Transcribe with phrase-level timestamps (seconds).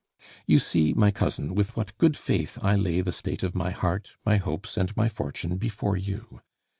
[0.47, 4.13] You see, my cousin, with what good faith I lay the state of my heart,
[4.25, 6.41] my hopes, and my fortune before you.